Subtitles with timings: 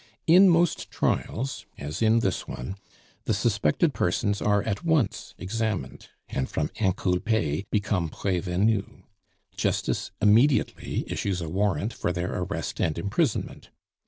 [0.25, 2.75] In most trials, as in this one,
[3.25, 9.03] the suspected persons are at once examined (and from inculpes become prevenus);
[9.55, 13.69] justice immediately issues a warrant for their arrest and imprisonment.